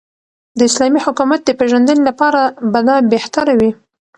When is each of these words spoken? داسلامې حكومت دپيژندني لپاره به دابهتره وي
داسلامې 0.59 0.99
حكومت 1.05 1.39
دپيژندني 1.43 2.03
لپاره 2.09 2.41
به 2.71 2.79
دابهتره 2.87 3.53
وي 3.59 3.71